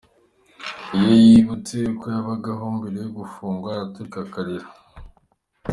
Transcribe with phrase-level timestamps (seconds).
[0.95, 4.67] Iyo yibutse uko yabagaho mbere yo gufungwa araturika akarira.